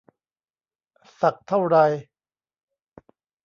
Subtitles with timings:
[1.21, 1.77] สักเท่าไร